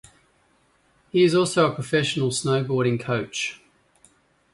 He 1.11 1.23
is 1.23 1.35
also 1.35 1.69
a 1.71 1.75
professional 1.75 2.29
snowboarding 2.31 2.99
coach. 2.99 3.61